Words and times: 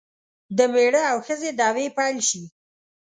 د 0.57 0.59
میړه 0.73 1.03
او 1.11 1.17
ښځې 1.25 1.49
دعوې 1.59 1.85
پیل 1.97 2.17
شي. 2.29 2.43